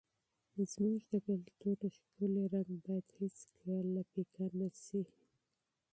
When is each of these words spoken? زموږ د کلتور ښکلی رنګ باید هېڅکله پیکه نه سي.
زموږ 0.71 0.99
د 1.09 1.11
کلتور 1.61 1.77
ښکلی 1.97 2.43
رنګ 2.53 2.69
باید 2.85 3.07
هېڅکله 3.17 4.01
پیکه 4.11 4.45
نه 4.59 4.67
سي. 4.83 5.01